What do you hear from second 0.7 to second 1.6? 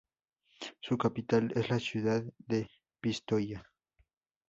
Su capital